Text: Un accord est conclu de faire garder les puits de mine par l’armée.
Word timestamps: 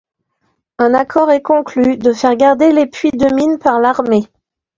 Un 0.79 0.95
accord 0.95 1.29
est 1.29 1.43
conclu 1.43 1.95
de 1.95 2.11
faire 2.11 2.35
garder 2.35 2.71
les 2.71 2.87
puits 2.87 3.11
de 3.11 3.31
mine 3.35 3.59
par 3.59 3.79
l’armée. 3.79 4.27